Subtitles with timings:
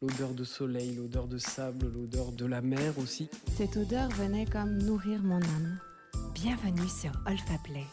[0.00, 3.28] L'odeur de soleil, l'odeur de sable, l'odeur de la mer aussi.
[3.56, 5.80] Cette odeur venait comme nourrir mon âme.
[6.34, 7.84] Bienvenue sur Olfa Play,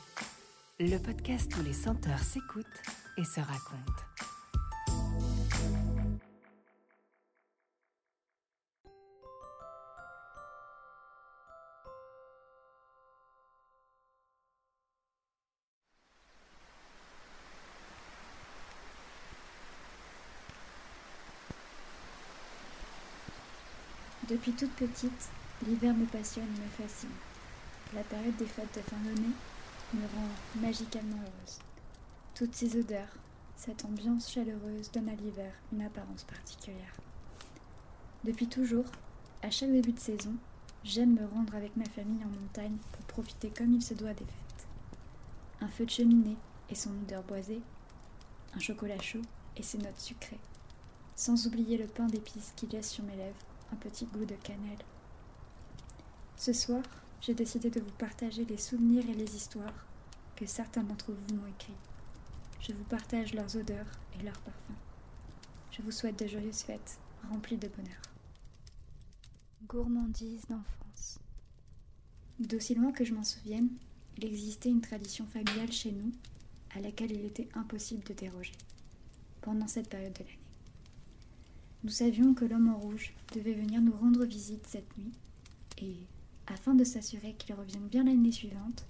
[0.80, 2.84] le podcast où les senteurs s'écoutent
[3.18, 4.15] et se racontent.
[24.28, 25.30] Depuis toute petite,
[25.68, 27.12] l'hiver me passionne et me fascine.
[27.94, 29.36] La période des fêtes de fin d'année
[29.94, 30.28] me rend
[30.60, 31.60] magicalement heureuse.
[32.34, 33.16] Toutes ces odeurs,
[33.56, 36.96] cette ambiance chaleureuse donne à l'hiver une apparence particulière.
[38.24, 38.88] Depuis toujours,
[39.44, 40.34] à chaque début de saison,
[40.84, 44.26] j'aime me rendre avec ma famille en montagne pour profiter comme il se doit des
[44.26, 44.68] fêtes.
[45.62, 46.38] Un feu de cheminée
[46.72, 47.62] et son odeur boisée,
[48.56, 49.22] un chocolat chaud
[49.56, 50.40] et ses notes sucrées,
[51.16, 54.84] sans oublier le pain d'épices qui laisse sur mes lèvres un petit goût de cannelle.
[56.38, 56.84] Ce soir,
[57.22, 59.86] j'ai décidé de vous partager les souvenirs et les histoires
[60.36, 61.74] que certains d'entre vous m'ont écrits.
[62.60, 64.80] Je vous partage leurs odeurs et leurs parfums.
[65.72, 67.00] Je vous souhaite de joyeuses fêtes
[67.32, 68.02] remplies de bonheur.
[69.68, 71.20] Gourmandise d'enfance.
[72.40, 73.70] D'aussi loin que je m'en souvienne,
[74.18, 76.12] il existait une tradition familiale chez nous
[76.76, 78.54] à laquelle il était impossible de déroger
[79.42, 80.45] pendant cette période de l'année.
[81.86, 85.12] Nous savions que l'homme en rouge devait venir nous rendre visite cette nuit,
[85.78, 85.94] et,
[86.48, 88.88] afin de s'assurer qu'il revienne bien l'année suivante,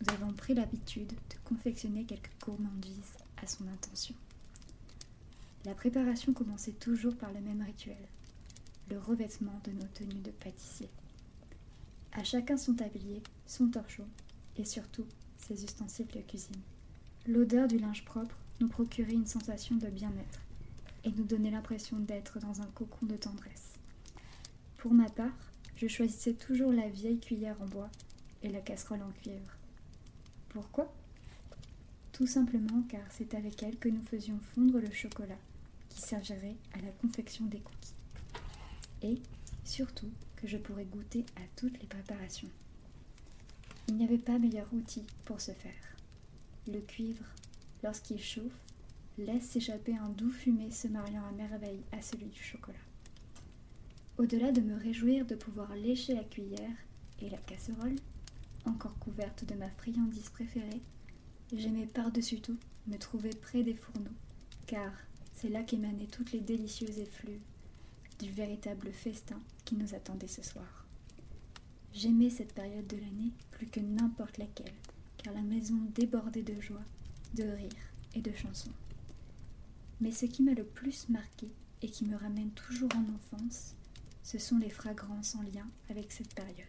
[0.00, 4.14] nous avons pris l'habitude de confectionner quelques gourmandises à son intention.
[5.64, 8.06] La préparation commençait toujours par le même rituel,
[8.88, 10.88] le revêtement de nos tenues de pâtissier.
[12.12, 14.06] À chacun son tablier, son torchon
[14.56, 15.06] et surtout
[15.38, 16.62] ses ustensiles de cuisine.
[17.26, 20.40] L'odeur du linge propre nous procurait une sensation de bien-être
[21.04, 23.74] et nous donnait l'impression d'être dans un cocon de tendresse.
[24.78, 25.36] Pour ma part,
[25.76, 27.90] je choisissais toujours la vieille cuillère en bois
[28.42, 29.56] et la casserole en cuivre.
[30.48, 30.92] Pourquoi?
[32.12, 35.38] Tout simplement car c'est avec elle que nous faisions fondre le chocolat
[35.88, 37.94] qui servirait à la confection des cookies.
[39.02, 39.20] Et,
[39.64, 42.48] surtout, que je pourrais goûter à toutes les préparations.
[43.88, 45.72] Il n'y avait pas meilleur outil pour ce faire.
[46.66, 47.24] Le cuivre,
[47.82, 48.67] lorsqu'il chauffe,
[49.18, 52.78] laisse s'échapper un doux fumet se mariant à merveille à celui du chocolat.
[54.16, 56.76] Au-delà de me réjouir de pouvoir lécher la cuillère
[57.20, 57.96] et la casserole,
[58.64, 60.82] encore couverte de ma friandise préférée,
[61.52, 64.10] j'aimais par-dessus tout me trouver près des fourneaux,
[64.66, 64.92] car
[65.34, 67.40] c'est là qu'émanaient toutes les délicieuses effluves
[68.18, 70.86] du véritable festin qui nous attendait ce soir.
[71.92, 74.74] J'aimais cette période de l'année plus que n'importe laquelle,
[75.16, 76.84] car la maison débordait de joie,
[77.34, 77.70] de rire
[78.14, 78.72] et de chansons.
[80.00, 81.48] Mais ce qui m'a le plus marqué
[81.82, 83.74] et qui me ramène toujours en enfance,
[84.22, 86.66] ce sont les fragrances en lien avec cette période.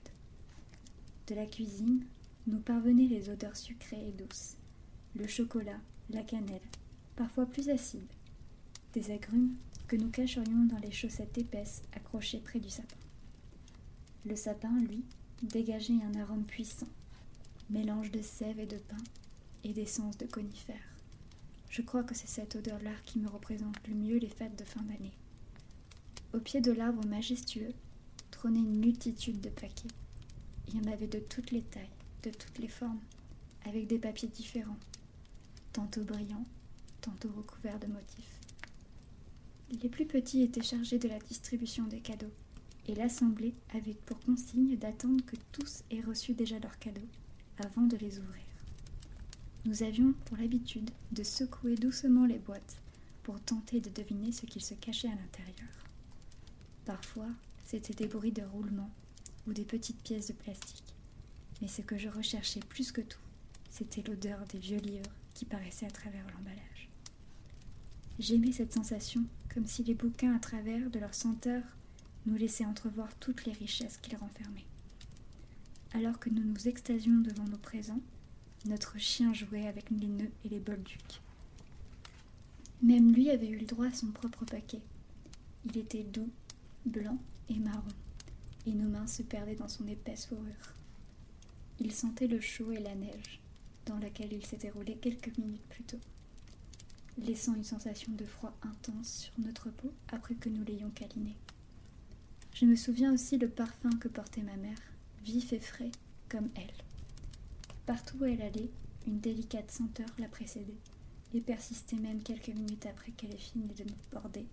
[1.27, 2.05] De la cuisine,
[2.47, 4.55] nous parvenaient les odeurs sucrées et douces,
[5.15, 5.79] le chocolat,
[6.09, 6.61] la cannelle,
[7.15, 8.07] parfois plus acide,
[8.93, 9.55] des agrumes
[9.87, 12.95] que nous cacherions dans les chaussettes épaisses accrochées près du sapin.
[14.25, 15.03] Le sapin, lui,
[15.43, 16.87] dégageait un arôme puissant,
[17.69, 19.03] mélange de sève et de pain
[19.63, 20.75] et d'essence de conifères.
[21.69, 24.81] Je crois que c'est cette odeur-là qui me représente le mieux les fêtes de fin
[24.81, 25.13] d'année.
[26.33, 27.73] Au pied de l'arbre majestueux
[28.31, 29.87] trônait une multitude de paquets.
[30.67, 31.89] Il y en avait de toutes les tailles,
[32.23, 32.99] de toutes les formes,
[33.65, 34.77] avec des papiers différents,
[35.73, 36.45] tantôt brillants,
[37.01, 38.39] tantôt recouverts de motifs.
[39.83, 42.33] Les plus petits étaient chargés de la distribution des cadeaux,
[42.87, 47.07] et l'assemblée avait pour consigne d'attendre que tous aient reçu déjà leurs cadeaux
[47.59, 48.48] avant de les ouvrir.
[49.65, 52.81] Nous avions pour l'habitude de secouer doucement les boîtes
[53.23, 55.69] pour tenter de deviner ce qu'il se cachait à l'intérieur.
[56.85, 57.27] Parfois,
[57.65, 58.89] c'étaient des bruits de roulement
[59.47, 60.95] ou des petites pièces de plastique.
[61.61, 63.19] Mais ce que je recherchais plus que tout,
[63.69, 66.89] c'était l'odeur des vieux livres qui paraissaient à travers l'emballage.
[68.17, 71.63] J'aimais cette sensation comme si les bouquins, à travers de leur senteur,
[72.25, 74.65] nous laissaient entrevoir toutes les richesses qu'ils renfermaient.
[75.93, 78.01] Alors que nous nous extasions devant nos présents,
[78.65, 81.21] notre chien jouait avec les nœuds et les bolducs.
[82.81, 84.81] Même lui avait eu le droit à son propre paquet.
[85.65, 86.29] Il était doux,
[86.85, 87.17] blanc
[87.49, 87.91] et marron,
[88.65, 90.73] et nos mains se perdaient dans son épaisse fourrure.
[91.79, 93.39] Il sentait le chaud et la neige,
[93.85, 95.99] dans laquelle il s'était roulé quelques minutes plus tôt,
[97.17, 101.35] laissant une sensation de froid intense sur notre peau après que nous l'ayons câliné.
[102.53, 104.79] Je me souviens aussi le parfum que portait ma mère,
[105.23, 105.91] vif et frais
[106.27, 106.88] comme elle.
[107.89, 108.69] Partout où elle allait,
[109.07, 110.77] une délicate senteur la précédait,
[111.33, 114.45] et persistait même quelques minutes après qu'elle ait fini de nous border,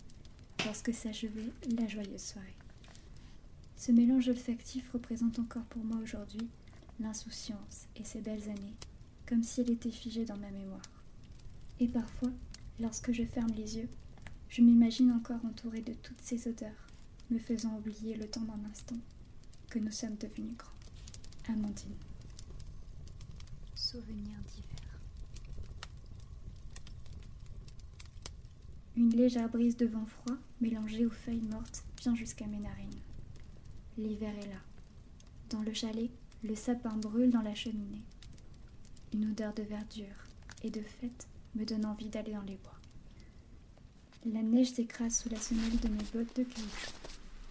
[0.65, 2.57] lorsque s'achevait la joyeuse soirée.
[3.77, 6.49] Ce mélange olfactif représente encore pour moi aujourd'hui
[6.99, 8.75] l'insouciance et ces belles années,
[9.29, 10.91] comme si elle était figée dans ma mémoire.
[11.79, 12.33] Et parfois,
[12.81, 13.89] lorsque je ferme les yeux,
[14.49, 16.87] je m'imagine encore entourée de toutes ces odeurs,
[17.31, 18.97] me faisant oublier le temps d'un instant
[19.69, 21.53] que nous sommes devenus grands.
[21.53, 22.06] Amandine.
[23.87, 24.99] Souvenir d'hiver.
[28.97, 32.99] Une légère brise de vent froid, mélangée aux feuilles mortes, vient jusqu'à mes narines.
[33.97, 34.59] L'hiver est là.
[35.51, 36.11] Dans le chalet,
[36.43, 38.03] le sapin brûle dans la cheminée.
[39.15, 40.17] Une odeur de verdure
[40.65, 42.81] et de fête me donne envie d'aller dans les bois.
[44.25, 46.91] La neige s'écrase sous la semelle de mes bottes de caoutchouc.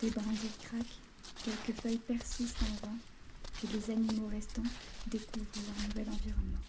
[0.02, 1.00] Des brindilles craquent,
[1.46, 2.98] quelques feuilles persistent le vent,
[3.64, 4.64] et les animaux restants
[5.08, 6.60] découvrent leur nouvel environnement.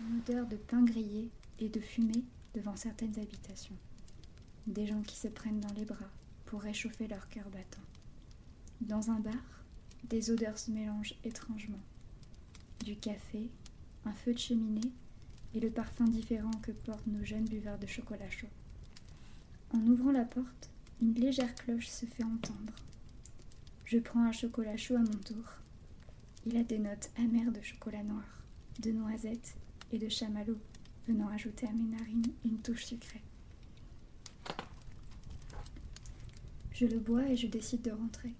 [0.00, 2.24] Une de pain grillé et de fumée
[2.54, 3.76] devant certaines habitations.
[4.66, 6.10] Des gens qui se prennent dans les bras
[6.46, 7.82] pour réchauffer leur cœur battant.
[8.80, 9.61] Dans un bar,
[10.04, 11.80] des odeurs se mélangent étrangement.
[12.84, 13.48] Du café,
[14.04, 14.90] un feu de cheminée
[15.54, 18.48] et le parfum différent que portent nos jeunes buveurs de chocolat chaud.
[19.72, 20.70] En ouvrant la porte,
[21.00, 22.72] une légère cloche se fait entendre.
[23.84, 25.44] Je prends un chocolat chaud à mon tour.
[26.46, 28.24] Il a des notes amères de chocolat noir,
[28.80, 29.54] de noisettes
[29.92, 30.58] et de chamallow,
[31.06, 33.22] venant ajouter à mes narines une touche sucrée.
[36.72, 38.32] Je le bois et je décide de rentrer.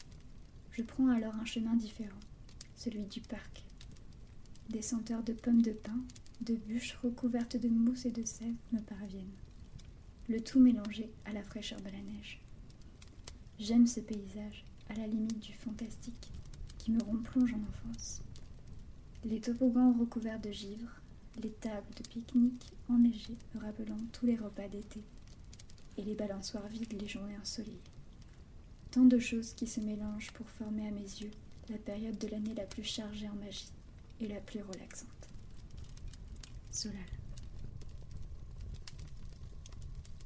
[0.73, 2.19] Je prends alors un chemin différent,
[2.77, 3.63] celui du parc.
[4.71, 6.01] Des senteurs de pommes de pin,
[6.41, 9.37] de bûches recouvertes de mousse et de sève me parviennent.
[10.31, 12.41] Le tout mélangé à la fraîcheur de la neige.
[13.59, 16.31] J'aime ce paysage, à la limite du fantastique,
[16.79, 18.23] qui me replonge en enfance.
[19.25, 21.03] Les toboggans recouverts de givre,
[21.43, 25.03] les tables de pique-nique enneigées me rappelant tous les repas d'été,
[25.99, 27.92] et les balançoires vides les journées ensoleillées.
[28.93, 31.31] Tant de choses qui se mélangent pour former à mes yeux
[31.71, 33.73] la période de l'année la plus chargée en magie
[34.21, 35.09] et la plus relaxante.
[36.71, 36.99] Solal.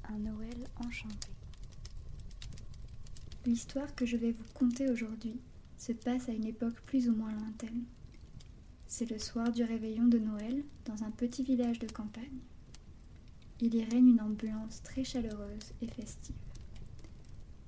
[0.08, 1.28] Un Noël enchanté.
[3.44, 5.38] L'histoire que je vais vous conter aujourd'hui
[5.78, 7.84] se passe à une époque plus ou moins lointaine.
[8.88, 12.40] C'est le soir du réveillon de Noël dans un petit village de campagne.
[13.60, 16.34] Il y règne une ambiance très chaleureuse et festive.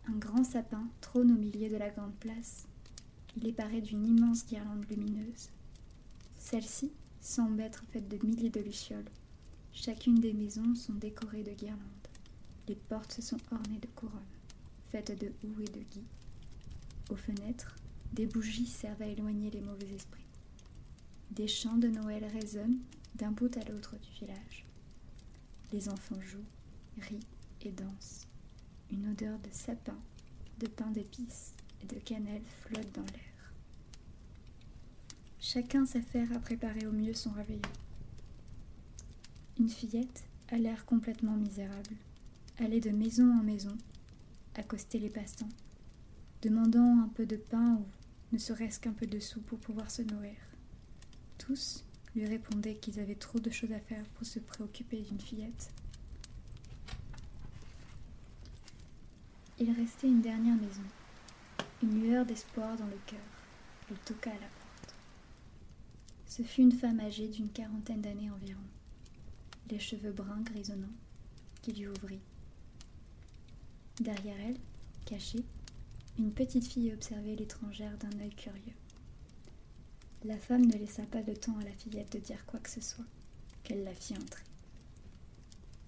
[0.08, 2.66] Un grand sapin trône au milieu de la grande place.
[3.37, 5.50] Il est paré d'une immense guirlande lumineuse.
[6.38, 6.90] Celle-ci
[7.20, 9.10] semble être faite de milliers de lucioles.
[9.72, 11.78] Chacune des maisons sont décorées de guirlandes.
[12.69, 14.20] Les portes se sont ornées de couronnes,
[14.90, 16.05] faites de houx et de gui.
[17.10, 17.76] Aux fenêtres,
[18.14, 20.25] des bougies servent à éloigner les mauvais esprits.
[21.32, 22.81] Des chants de Noël résonnent
[23.14, 24.64] d'un bout à l'autre du village.
[25.72, 26.38] Les enfants jouent,
[26.99, 27.26] rient
[27.62, 28.28] et dansent.
[28.90, 29.99] Une odeur de sapin,
[30.58, 33.52] de pain d'épices et de cannelle flotte dans l'air.
[35.40, 37.62] Chacun s'affaire à préparer au mieux son réveillon.
[39.58, 41.96] Une fillette a l'air complètement misérable,
[42.58, 43.76] allait de maison en maison,
[44.55, 45.48] accoster les passants,
[46.43, 47.86] demandant un peu de pain ou
[48.32, 50.36] ne serait-ce qu'un peu de sous pour pouvoir se nourrir.
[51.39, 51.84] Tous
[52.15, 55.70] lui répondaient qu'ils avaient trop de choses à faire pour se préoccuper d'une fillette.
[59.60, 60.84] Il restait une dernière maison,
[61.82, 63.19] une lueur d'espoir dans le cœur.
[63.91, 64.94] Elle toqua à la porte.
[66.27, 68.60] Ce fut une femme âgée d'une quarantaine d'années environ,
[69.69, 70.86] les cheveux bruns grisonnants,
[71.60, 72.20] qui lui ouvrit.
[73.98, 74.58] Derrière elle,
[75.06, 75.44] cachée,
[76.19, 78.77] une petite fille observait l'étrangère d'un œil curieux.
[80.24, 82.81] La femme ne laissa pas de temps à la fillette de dire quoi que ce
[82.81, 83.05] soit,
[83.65, 84.44] qu'elle la fit entrer.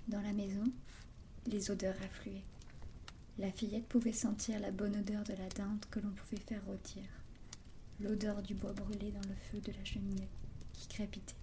[0.08, 0.64] Dans la maison,
[1.46, 2.42] les odeurs affluaient.
[3.38, 7.02] La fillette pouvait sentir la bonne odeur de la dinde que l'on pouvait faire rôtir,
[8.00, 10.28] l'odeur du bois brûlé dans le feu de la cheminée
[10.72, 11.34] qui crépitait,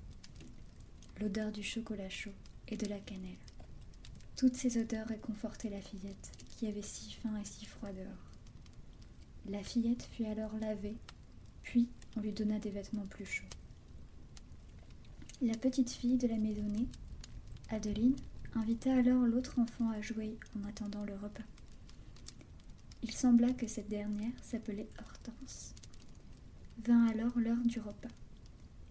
[1.19, 2.33] l'odeur du chocolat chaud
[2.67, 3.37] et de la cannelle.
[4.35, 8.31] Toutes ces odeurs réconfortaient la fillette, qui avait si faim et si froid dehors.
[9.49, 10.97] La fillette fut alors lavée,
[11.63, 13.45] puis on lui donna des vêtements plus chauds.
[15.41, 16.87] La petite fille de la maisonnée,
[17.69, 18.15] Adeline,
[18.55, 21.43] invita alors l'autre enfant à jouer en attendant le repas.
[23.03, 25.73] Il sembla que cette dernière s'appelait Hortense.
[26.85, 28.09] Vint alors l'heure du repas.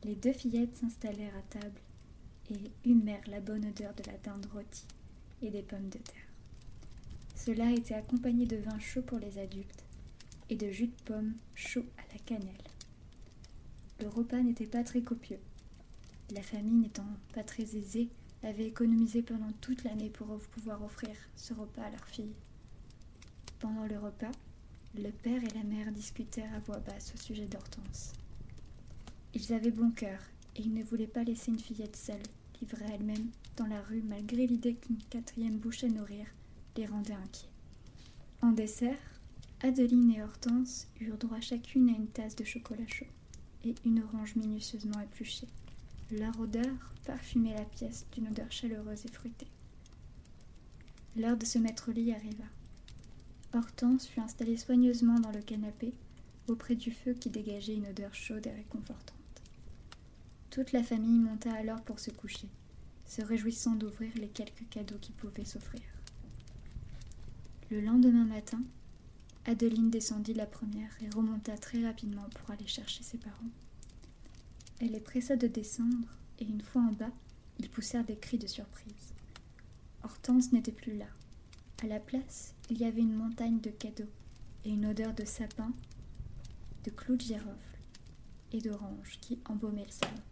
[0.04, 1.80] Les deux fillettes s'installèrent à table
[2.50, 4.86] et humèrent la bonne odeur de la dinde rôtie
[5.42, 6.26] et des pommes de terre.
[7.34, 9.84] Cela était accompagné de vin chaud pour les adultes
[10.48, 12.52] et de jus de pomme chaud à la cannelle.
[14.00, 15.40] Le repas n'était pas très copieux.
[16.34, 18.08] La famille n'étant pas très aisée,
[18.42, 22.34] avait économisé pendant toute l'année pour pouvoir offrir ce repas à leur fille.
[23.66, 24.30] Pendant le repas,
[24.94, 28.12] le père et la mère discutèrent à voix basse au sujet d'Hortense.
[29.34, 30.20] Ils avaient bon cœur
[30.54, 32.22] et ils ne voulaient pas laisser une fillette seule,
[32.60, 36.26] livrée elle-même, dans la rue malgré l'idée qu'une quatrième bouche à nourrir
[36.76, 37.48] les rendait inquiets.
[38.40, 39.00] En dessert,
[39.62, 43.06] Adeline et Hortense eurent droit chacune à une tasse de chocolat chaud
[43.64, 45.48] et une orange minutieusement épluchée.
[46.12, 49.50] Leur odeur parfumait la pièce d'une odeur chaleureuse et fruitée.
[51.16, 52.44] L'heure de se mettre au lit arriva.
[53.54, 55.94] Hortense fut installée soigneusement dans le canapé,
[56.48, 59.16] auprès du feu qui dégageait une odeur chaude et réconfortante.
[60.50, 62.48] Toute la famille monta alors pour se coucher,
[63.06, 65.82] se réjouissant d'ouvrir les quelques cadeaux qui pouvaient s'offrir.
[67.70, 68.60] Le lendemain matin,
[69.44, 73.50] Adeline descendit la première et remonta très rapidement pour aller chercher ses parents.
[74.80, 77.12] Elle les pressa de descendre, et une fois en bas,
[77.58, 79.14] ils poussèrent des cris de surprise.
[80.02, 81.06] Hortense n'était plus là.
[81.82, 84.08] À la place, il y avait une montagne de cadeaux
[84.64, 85.72] et une odeur de sapin,
[86.84, 87.78] de clous de girofle
[88.52, 90.22] et d'orange qui embaumaient le salon.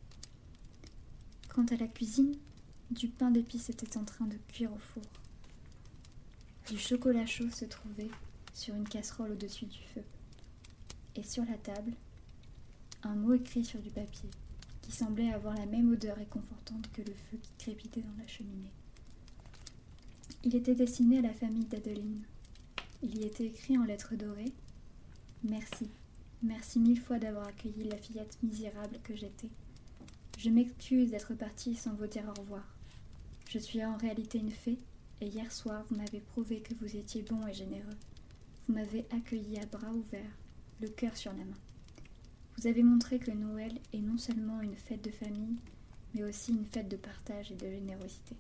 [1.50, 2.34] Quant à la cuisine,
[2.90, 5.02] du pain d'épices était en train de cuire au four.
[6.70, 8.10] Du chocolat chaud se trouvait
[8.54, 10.02] sur une casserole au-dessus du feu.
[11.14, 11.92] Et sur la table,
[13.02, 14.30] un mot écrit sur du papier,
[14.80, 18.72] qui semblait avoir la même odeur réconfortante que le feu qui crépitait dans la cheminée.
[20.46, 22.22] Il était destiné à la famille d'Adeline.
[23.02, 24.52] Il y était écrit en lettres dorées
[25.42, 25.88] Merci,
[26.42, 29.48] merci mille fois d'avoir accueilli la fillette misérable que j'étais.
[30.36, 32.64] Je m'excuse d'être partie sans vous dire au revoir.
[33.48, 34.76] Je suis en réalité une fée,
[35.22, 37.96] et hier soir vous m'avez prouvé que vous étiez bon et généreux.
[38.68, 40.36] Vous m'avez accueilli à bras ouverts,
[40.82, 41.58] le cœur sur la main.
[42.58, 45.56] Vous avez montré que Noël est non seulement une fête de famille,
[46.14, 48.36] mais aussi une fête de partage et de générosité.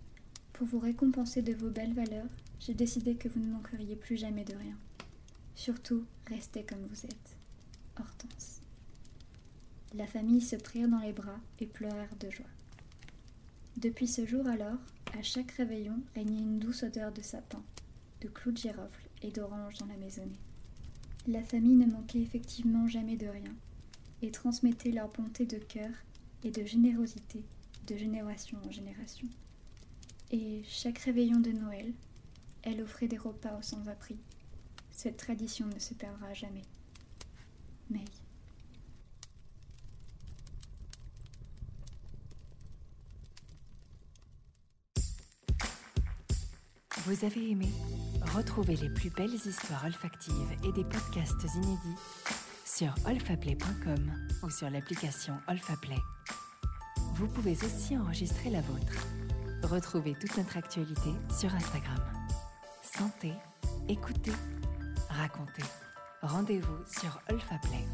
[0.54, 2.30] Pour vous récompenser de vos belles valeurs,
[2.60, 4.76] j'ai décidé que vous ne manqueriez plus jamais de rien.
[5.56, 7.36] Surtout, restez comme vous êtes.
[7.98, 8.60] Hortense.
[9.94, 12.46] La famille se prirent dans les bras et pleurèrent de joie.
[13.76, 14.78] Depuis ce jour alors,
[15.18, 17.62] à chaque réveillon régnait une douce odeur de sapin,
[18.20, 20.38] de clous de girofle et d'orange dans la maisonnée.
[21.26, 23.54] La famille ne manquait effectivement jamais de rien,
[24.22, 25.90] et transmettaient leur bonté de cœur
[26.44, 27.42] et de générosité
[27.86, 29.28] de génération en génération.
[30.36, 31.92] Et chaque réveillon de Noël,
[32.64, 34.16] elle offrait des repas aux sans-abri.
[34.90, 36.64] Cette tradition ne se perdra jamais.
[37.88, 38.04] May.
[47.06, 47.68] Vous avez aimé
[48.34, 52.00] Retrouvez les plus belles histoires olfactives et des podcasts inédits
[52.64, 54.12] sur olfaplay.com
[54.42, 56.00] ou sur l'application Olfaplay.
[57.14, 59.06] Vous pouvez aussi enregistrer la vôtre.
[59.64, 61.98] Retrouvez toute notre actualité sur Instagram.
[62.82, 63.32] Sentez,
[63.88, 64.32] écoutez,
[65.08, 65.64] racontez.
[66.20, 67.84] Rendez-vous sur Olfaplay.